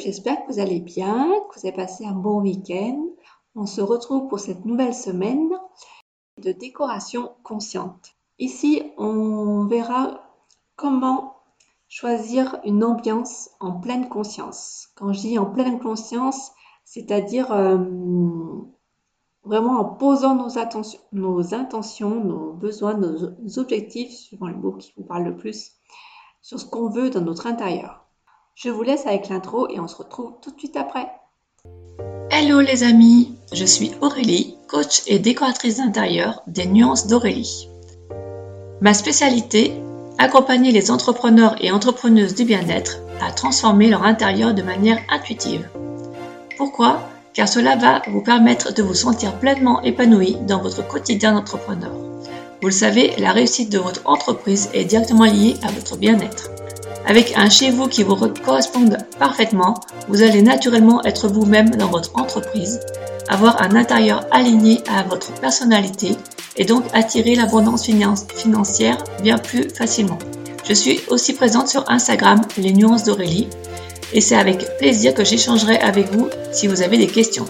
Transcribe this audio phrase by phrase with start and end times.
[0.00, 3.06] j'espère que vous allez bien, que vous avez passé un bon week-end.
[3.54, 5.50] On se retrouve pour cette nouvelle semaine
[6.38, 8.12] de décoration consciente.
[8.38, 10.22] Ici, on verra
[10.76, 11.36] comment
[11.88, 14.88] choisir une ambiance en pleine conscience.
[14.94, 16.52] Quand je dis en pleine conscience,
[16.84, 17.76] c'est-à-dire euh,
[19.44, 20.48] vraiment en posant nos,
[21.12, 25.72] nos intentions, nos besoins, nos objectifs, suivant le mot qui vous parle le plus,
[26.40, 27.99] sur ce qu'on veut dans notre intérieur.
[28.54, 31.08] Je vous laisse avec l'intro et on se retrouve tout de suite après.
[32.30, 37.68] Hello les amis, je suis Aurélie, coach et décoratrice d'intérieur des Nuances d'Aurélie.
[38.80, 39.74] Ma spécialité,
[40.18, 45.68] accompagner les entrepreneurs et entrepreneuses du bien-être à transformer leur intérieur de manière intuitive.
[46.56, 47.00] Pourquoi?
[47.32, 51.92] Car cela va vous permettre de vous sentir pleinement épanoui dans votre quotidien d'entrepreneur.
[52.60, 56.50] Vous le savez, la réussite de votre entreprise est directement liée à votre bien-être.
[57.06, 59.74] Avec un chez vous qui vous corresponde parfaitement,
[60.08, 62.80] vous allez naturellement être vous-même dans votre entreprise,
[63.28, 66.16] avoir un intérieur aligné à votre personnalité
[66.56, 67.88] et donc attirer l'abondance
[68.36, 70.18] financière bien plus facilement.
[70.64, 73.48] Je suis aussi présente sur Instagram, les nuances d'Aurélie,
[74.12, 77.46] et c'est avec plaisir que j'échangerai avec vous si vous avez des questions.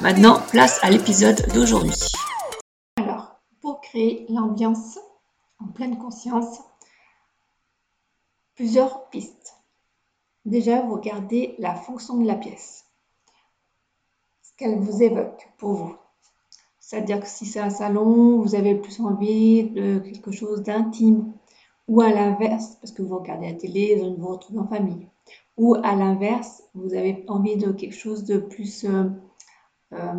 [0.00, 1.94] Maintenant, place à l'épisode d'aujourd'hui.
[2.96, 4.98] Alors, pour créer l'ambiance
[5.62, 6.60] en pleine conscience,
[8.60, 9.56] plusieurs pistes.
[10.44, 12.84] Déjà, vous regardez la fonction de la pièce,
[14.42, 15.96] ce qu'elle vous évoque pour vous.
[16.78, 21.32] C'est-à-dire que si c'est un salon, vous avez plus envie de quelque chose d'intime,
[21.88, 25.08] ou à l'inverse, parce que vous regardez la télé, vous vous retrouvez en famille,
[25.56, 29.04] ou à l'inverse, vous avez envie de quelque chose de plus euh,
[29.94, 30.12] euh,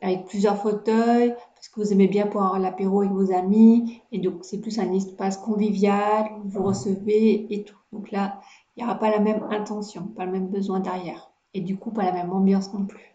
[0.00, 4.46] avec plusieurs fauteuils, parce que vous aimez bien pouvoir l'apéro avec vos amis, et donc
[4.46, 7.76] c'est plus un espace convivial, vous recevez et tout.
[7.92, 8.40] Donc là,
[8.74, 11.90] il n'y aura pas la même intention, pas le même besoin derrière, et du coup
[11.90, 13.14] pas la même ambiance non plus.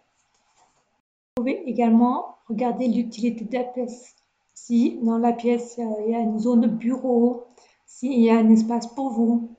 [1.35, 4.13] Vous pouvez également regarder l'utilité de la pièce.
[4.53, 7.45] Si dans la pièce il y a une zone bureau,
[7.87, 9.49] s'il y a un espace pour vous,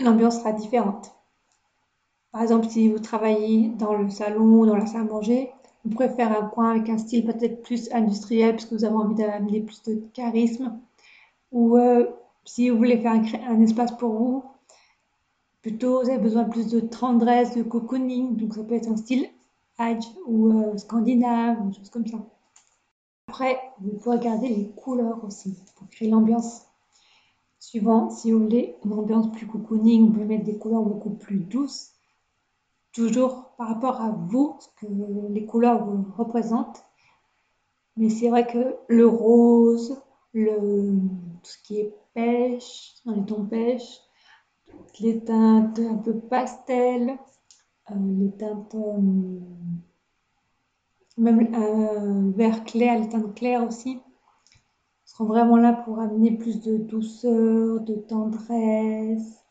[0.00, 1.14] l'ambiance sera différente.
[2.32, 5.52] Par exemple, si vous travaillez dans le salon, dans la salle à manger,
[5.84, 8.94] vous pourrez faire un coin avec un style peut-être plus industriel parce que vous avez
[8.94, 10.78] envie d'amener plus de charisme.
[11.50, 12.06] Ou euh,
[12.44, 13.12] si vous voulez faire
[13.48, 14.44] un, espace pour vous,
[15.60, 18.36] plutôt vous avez besoin plus de tendresse, de cocooning.
[18.36, 19.28] Donc ça peut être un style
[19.78, 22.18] Age ou euh, scandinave, ou choses comme ça.
[23.26, 26.66] Après, vous pouvez regarder les couleurs aussi pour créer l'ambiance.
[27.58, 31.38] Suivant, si vous voulez une ambiance plus cocooning, vous pouvez mettre des couleurs beaucoup plus
[31.38, 31.91] douces
[32.92, 34.92] toujours par rapport à vous, ce que
[35.30, 36.84] les couleurs vous représentent.
[37.96, 40.98] Mais c'est vrai que le rose, le,
[41.42, 44.00] tout ce qui est pêche, dans les tons pêche,
[45.00, 47.18] les teintes un peu pastel,
[47.90, 49.40] euh, les teintes euh,
[51.18, 54.00] même un vert clair, les teintes claires aussi,
[55.04, 59.41] seront vraiment là pour amener plus de douceur, de tendresse,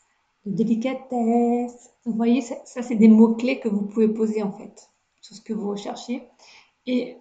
[0.45, 1.91] de délicatesse.
[2.05, 4.89] Vous voyez, ça, c'est des mots-clés que vous pouvez poser en fait
[5.21, 6.27] sur ce que vous recherchez.
[6.87, 7.17] Et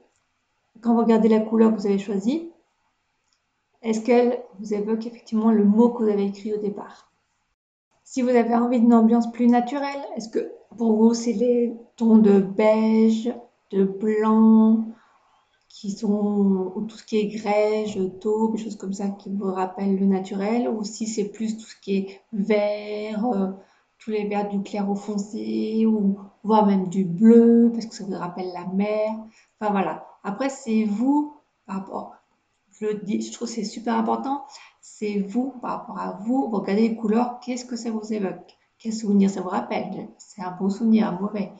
[0.80, 2.50] quand vous regardez la couleur que vous avez choisie,
[3.82, 7.10] est-ce qu'elle vous évoque effectivement le mot que vous avez écrit au départ?
[8.04, 12.18] Si vous avez envie d'une ambiance plus naturelle, est-ce que pour vous c'est les tons
[12.18, 13.32] de beige,
[13.70, 14.84] de blanc,
[15.70, 19.98] qui sont tout ce qui est grège, taupe, des choses comme ça qui vous rappellent
[19.98, 23.52] le naturel, ou si c'est plus tout ce qui est vert, euh,
[23.98, 28.04] tous les verts du clair au foncé, ou voire même du bleu, parce que ça
[28.04, 29.10] vous rappelle la mer.
[29.60, 30.06] Enfin voilà.
[30.24, 31.36] Après, c'est vous,
[31.66, 32.14] par rapport,
[32.72, 34.44] je le dis, je trouve c'est super important,
[34.80, 38.58] c'est vous, par rapport à vous, vous regardez les couleurs, qu'est-ce que ça vous évoque?
[38.78, 40.08] Quel souvenir ça vous rappelle?
[40.18, 41.52] C'est un bon souvenir, un mauvais.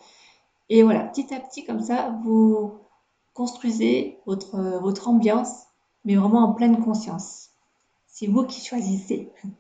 [0.69, 2.80] Et voilà, petit à petit, comme ça, vous
[3.41, 5.65] construisez votre, ambiance,
[6.05, 7.49] mais vraiment en pleine conscience.
[8.07, 9.33] C'est vous qui choisissez.
[9.43, 9.51] Vous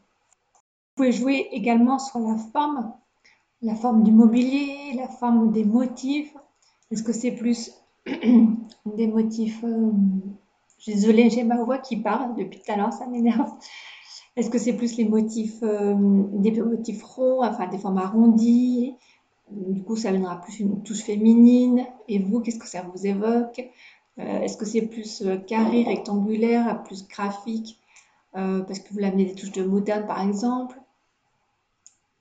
[0.96, 2.92] pouvez jouer également sur la forme,
[3.62, 6.36] la forme du mobilier, la forme des motifs.
[6.90, 7.72] Est-ce que c'est plus
[8.06, 9.64] des motifs...
[9.64, 9.92] Euh,
[10.86, 13.50] désolée, j'ai ma voix qui parle depuis tout à l'heure, ça m'énerve.
[14.36, 15.94] Est-ce que c'est plus les motifs, euh,
[16.34, 18.94] des motifs ronds, enfin des formes arrondies,
[19.50, 21.86] du coup, ça viendra plus une touche féminine.
[22.08, 23.60] Et vous, qu'est-ce que ça vous évoque?
[24.18, 27.78] Euh, Est-ce que c'est plus euh, carré, rectangulaire, plus graphique?
[28.36, 30.80] Euh, Parce que vous l'amenez des touches de moderne, par exemple.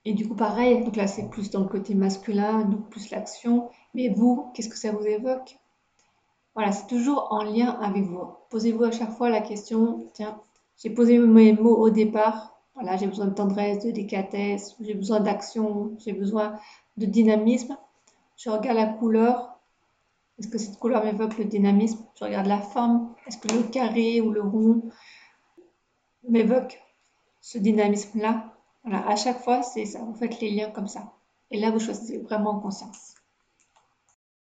[0.05, 3.69] Et du coup, pareil, donc là, c'est plus dans le côté masculin, donc plus l'action.
[3.93, 5.59] Mais vous, qu'est-ce que ça vous évoque?
[6.55, 8.21] Voilà, c'est toujours en lien avec vous.
[8.49, 10.41] Posez-vous à chaque fois la question, tiens,
[10.77, 15.19] j'ai posé mes mots au départ, voilà, j'ai besoin de tendresse, de délicatesse, j'ai besoin
[15.19, 16.57] d'action, j'ai besoin
[17.05, 17.77] dynamisme.
[18.37, 19.59] Je regarde la couleur.
[20.37, 21.99] Est-ce que cette couleur m'évoque le dynamisme?
[22.17, 23.13] Je regarde la forme.
[23.27, 24.81] Est-ce que le carré ou le rond
[26.27, 26.79] m'évoque
[27.41, 28.53] ce dynamisme-là?
[28.83, 29.99] Voilà, à chaque fois, c'est ça.
[29.99, 31.13] Vous faites les liens comme ça.
[31.51, 33.15] Et là, vous choisissez vraiment en conscience.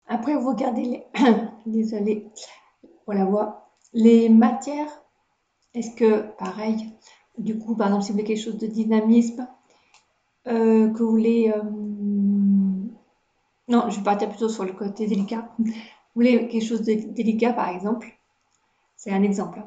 [0.07, 1.05] Après, vous regardez les...
[1.67, 2.31] Désolée
[3.05, 3.67] pour la.
[3.93, 5.03] Les matières.
[5.75, 6.93] Est-ce que, pareil,
[7.39, 9.49] du coup, par exemple, si vous voulez quelque chose de dynamisme,
[10.47, 11.53] euh, que vous voulez...
[11.55, 11.63] Euh,
[13.71, 15.49] non, je partir plutôt sur le côté délicat.
[15.59, 15.73] Vous
[16.15, 18.19] voulez quelque chose de délicat, par exemple?
[18.97, 19.63] C'est un exemple.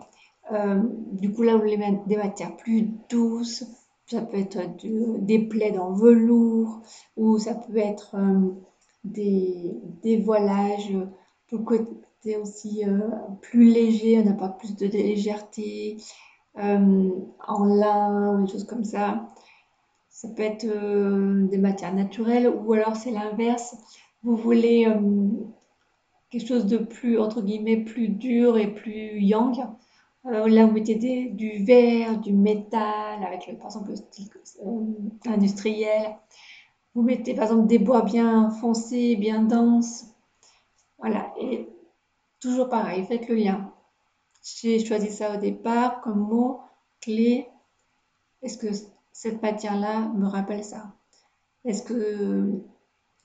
[0.51, 3.65] Euh, du coup, là, vous voulez des matières plus douces.
[4.05, 4.59] Ça peut être
[5.25, 6.81] des plaids en velours
[7.15, 8.17] ou ça peut être
[9.05, 9.73] des,
[10.03, 10.93] des voilages
[11.47, 12.83] pour le côté aussi
[13.41, 15.97] plus léger, on apporte plus de légèreté.
[16.59, 17.09] Euh,
[17.47, 19.25] en lin ou des choses comme ça.
[20.23, 23.75] Ça peut être euh, des matières naturelles ou alors c'est l'inverse.
[24.23, 25.27] Vous voulez euh,
[26.29, 29.67] quelque chose de plus, entre guillemets, plus dur et plus yang.
[30.23, 34.29] là, vous mettez du verre, du métal, avec par exemple le style
[35.25, 36.15] industriel.
[36.95, 40.05] Vous mettez par exemple des bois bien foncés, bien denses.
[40.99, 41.67] Voilà, et
[42.39, 43.73] toujours pareil, faites le lien.
[44.41, 46.61] J'ai choisi ça au départ comme mot
[47.01, 47.49] clé.
[48.41, 48.67] Est-ce que
[49.13, 50.91] cette matière-là me rappelle ça.
[51.63, 52.61] Est-ce que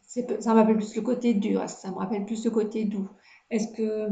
[0.06, 3.08] ça me rappelle plus le côté dur ça me rappelle plus le côté doux?
[3.50, 4.10] Est-ce que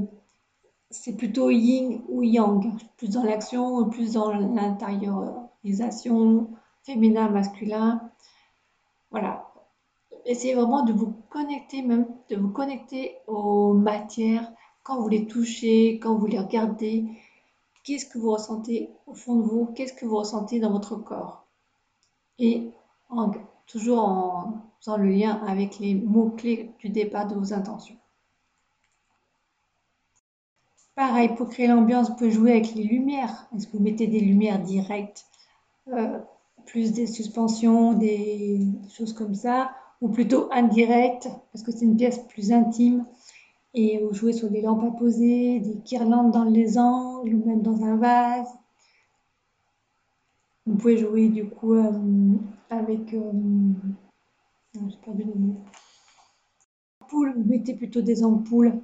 [0.90, 2.64] c'est plutôt yin ou yang?
[2.96, 6.50] Plus dans l'action ou plus dans l'intériorisation
[6.82, 8.00] Féminin, masculin.
[9.10, 9.46] Voilà.
[10.24, 14.52] Essayez vraiment de vous connecter même, de vous connecter aux matières
[14.84, 17.06] quand vous les touchez, quand vous les regardez,
[17.82, 21.45] qu'est-ce que vous ressentez au fond de vous, qu'est-ce que vous ressentez dans votre corps?
[22.38, 22.70] Et
[23.66, 27.96] toujours en faisant le lien avec les mots-clés du départ de vos intentions.
[30.94, 33.48] Pareil, pour créer l'ambiance, vous pouvez jouer avec les lumières.
[33.54, 35.26] Est-ce que vous mettez des lumières directes,
[35.92, 36.18] euh,
[36.64, 42.18] plus des suspensions, des choses comme ça, ou plutôt indirectes, parce que c'est une pièce
[42.28, 43.04] plus intime
[43.74, 47.60] et vous jouez sur des lampes à poser, des guirlandes dans les angles ou même
[47.60, 48.48] dans un vase.
[50.66, 51.92] Vous pouvez jouer du coup euh,
[52.70, 53.14] avec.
[53.14, 53.32] Euh,
[54.74, 55.56] j'ai perdu le mot.
[57.00, 58.80] Ampoules, vous mettez plutôt des ampoules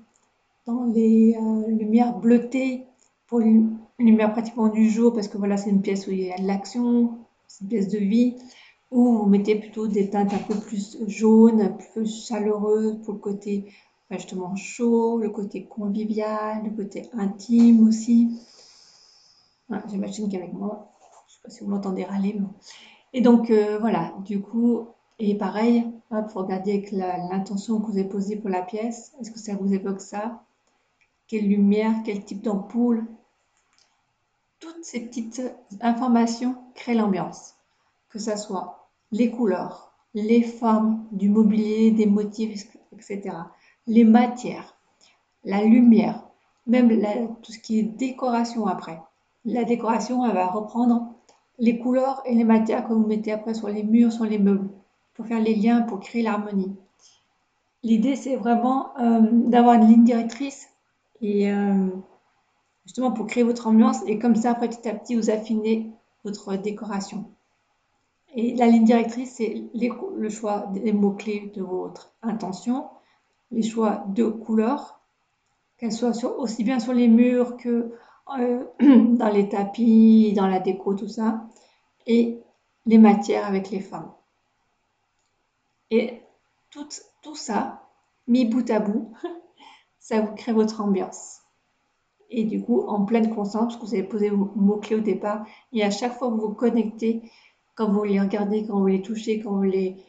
[0.64, 2.86] dans les euh, lumières bleutées
[3.26, 3.60] pour les
[3.98, 6.46] lumières pratiquement du jour parce que voilà, c'est une pièce où il y a de
[6.46, 7.18] l'action,
[7.48, 8.36] c'est une pièce de vie.
[8.92, 13.72] Ou vous mettez plutôt des teintes un peu plus jaunes, plus chaleureuses pour le côté
[14.08, 18.38] justement chaud, le côté convivial, le côté intime aussi.
[19.88, 20.91] J'imagine qu'avec moi,
[21.42, 22.40] sais pas si vous m'entendez râler.
[23.12, 28.08] Et donc euh, voilà, du coup, et pareil, pour regarder avec l'intention que vous avez
[28.08, 30.42] posée pour la pièce, est-ce que ça vous évoque ça?
[31.26, 33.06] Quelle lumière, quel type d'ampoule?
[34.60, 35.42] Toutes ces petites
[35.80, 37.54] informations créent l'ambiance,
[38.08, 43.32] que ce soit les couleurs, les formes du mobilier, des motifs, etc
[43.86, 44.76] les matières,
[45.44, 46.22] la lumière,
[46.66, 46.88] même
[47.42, 49.00] tout ce qui est décoration après.
[49.44, 51.11] La décoration, elle va reprendre
[51.58, 54.68] les couleurs et les matières que vous mettez après sur les murs, sur les meubles,
[55.14, 56.74] pour faire les liens, pour créer l'harmonie.
[57.82, 60.68] L'idée, c'est vraiment euh, d'avoir une ligne directrice
[61.20, 61.88] et euh,
[62.84, 65.90] justement pour créer votre ambiance et comme ça, petit à petit, vous affinez
[66.24, 67.26] votre décoration.
[68.34, 72.86] Et la ligne directrice, c'est le choix des mots-clés de votre intention,
[73.50, 75.00] les choix de couleurs,
[75.76, 77.92] qu'elles soient aussi bien sur les murs que
[78.38, 81.46] euh, dans les tapis, dans la déco, tout ça,
[82.06, 82.40] et
[82.86, 84.12] les matières avec les femmes.
[85.90, 86.22] Et
[86.70, 87.88] tout, ça,
[88.26, 89.12] mis bout à bout,
[89.98, 91.40] ça vous crée votre ambiance.
[92.30, 95.44] Et du coup, en pleine conscience, parce que vous avez posé vos mots-clés au départ,
[95.72, 97.22] et à chaque fois que vous vous connectez,
[97.74, 100.02] quand vous les regardez, quand vous les touchez, quand vous les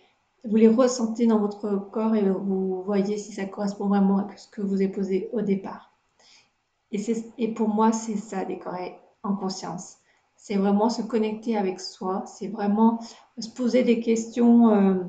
[0.45, 4.49] vous les ressentez dans votre corps et vous voyez si ça correspond vraiment à ce
[4.49, 5.92] que vous avez posé au départ.
[6.93, 9.97] Et, pour moi, c'est ça, décorer en conscience.
[10.35, 12.99] C'est vraiment se connecter avec soi, c'est vraiment
[13.39, 15.03] se poser des questions euh,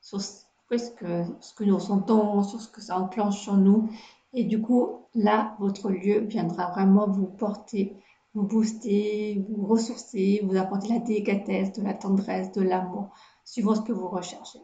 [0.00, 0.76] sur ce que,
[1.40, 3.88] ce que nous ressentons, sur ce que ça enclenche sur nous.
[4.32, 7.96] Et du coup, là, votre lieu viendra vraiment vous porter,
[8.34, 13.08] vous booster, vous ressourcer, vous apporter la délicatesse, de la tendresse, de l'amour,
[13.44, 14.60] suivant ce que vous recherchez.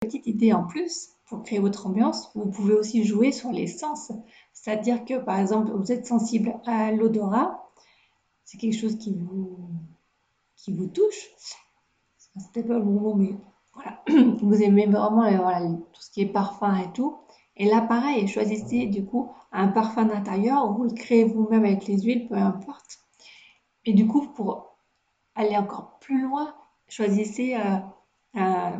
[0.00, 4.12] Petite idée en plus, pour créer votre ambiance, vous pouvez aussi jouer sur les sens.
[4.52, 7.70] C'est-à-dire que, par exemple, vous êtes sensible à l'odorat,
[8.44, 9.58] c'est quelque chose qui vous
[10.56, 11.30] qui vous touche.
[12.36, 13.36] C'était pas le bon mot, mais
[13.74, 14.02] voilà.
[14.42, 17.16] Vous aimez vraiment voilà, tout ce qui est parfum et tout.
[17.56, 22.00] Et là, pareil, choisissez du coup un parfum d'intérieur, vous le créez vous-même avec les
[22.00, 22.98] huiles, peu importe.
[23.84, 24.76] Et du coup, pour
[25.34, 26.54] aller encore plus loin,
[26.88, 27.56] choisissez
[28.36, 28.70] euh,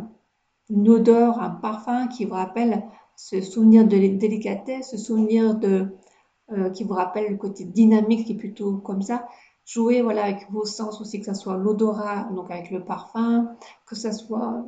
[0.70, 2.82] une odeur, un parfum qui vous rappelle
[3.16, 5.88] ce souvenir de délicatesse, ce souvenir de,
[6.52, 9.26] euh, qui vous rappelle le côté dynamique qui est plutôt comme ça.
[9.64, 13.54] Jouez voilà, avec vos sens aussi, que ce soit l'odorat, donc avec le parfum,
[13.86, 14.64] que ce soit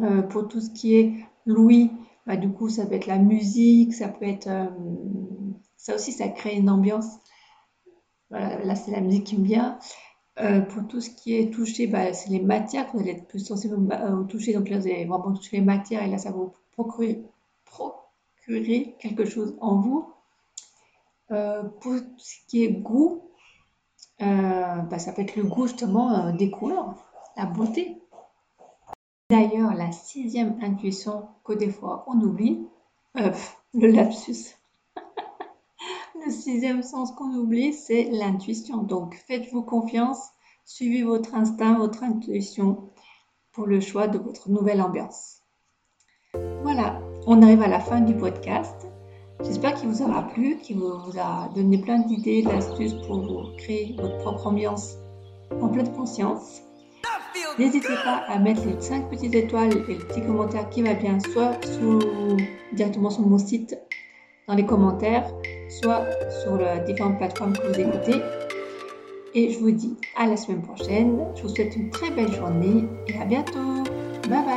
[0.00, 1.12] euh, pour tout ce qui est
[1.46, 1.90] l'ouïe,
[2.26, 4.46] bah, du coup, ça peut être la musique, ça peut être.
[4.48, 4.66] Euh,
[5.76, 7.06] ça aussi, ça crée une ambiance.
[8.30, 9.78] Voilà, là, c'est la musique qui me vient.
[10.40, 13.46] Euh, pour tout ce qui est touché, bah, c'est les matières, vous allez être plus
[13.46, 14.52] sensible au toucher.
[14.52, 17.22] Donc là, vous allez vraiment toucher les matières et là, ça va vous procurer,
[18.98, 20.12] quelque chose en vous.
[21.30, 23.22] Euh, pour ce qui est goût,
[24.18, 26.94] bah, ça peut être le goût justement des couleurs,
[27.36, 28.00] la beauté.
[29.30, 32.68] D'ailleurs, la sixième intuition que des fois on oublie,
[33.16, 33.32] euh,
[33.74, 34.56] le lapsus.
[36.26, 38.78] Le sixième sens qu'on oublie, c'est l'intuition.
[38.78, 40.30] Donc faites-vous confiance,
[40.64, 42.90] suivez votre instinct, votre intuition
[43.52, 45.42] pour le choix de votre nouvelle ambiance.
[46.62, 48.86] Voilà, on arrive à la fin du podcast.
[49.42, 53.94] J'espère qu'il vous aura plu, qu'il vous a donné plein d'idées, d'astuces pour vous créer
[53.98, 54.94] votre propre ambiance
[55.60, 56.62] en pleine conscience.
[57.58, 61.18] N'hésitez pas à mettre les 5 petites étoiles et le petit commentaire qui va bien,
[61.20, 61.58] soit
[62.72, 63.76] directement sur mon site
[64.48, 65.30] dans les commentaires,
[65.80, 66.04] soit
[66.42, 68.20] sur les différentes plateformes que vous écoutez.
[69.34, 71.18] Et je vous dis à la semaine prochaine.
[71.36, 73.82] Je vous souhaite une très belle journée et à bientôt.
[74.28, 74.53] Bye bye